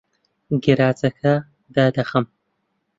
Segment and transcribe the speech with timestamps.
[0.63, 1.33] گەراجەکە
[1.75, 2.25] دادەخەم.